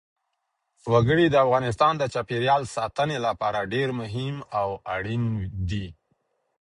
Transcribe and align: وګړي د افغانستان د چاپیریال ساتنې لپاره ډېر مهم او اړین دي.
وګړي 0.91 1.25
د 1.29 1.35
افغانستان 1.45 1.93
د 1.97 2.03
چاپیریال 2.13 2.63
ساتنې 2.75 3.17
لپاره 3.27 3.69
ډېر 3.73 3.89
مهم 3.99 4.35
او 4.59 4.69
اړین 4.95 5.23
دي. 5.69 5.85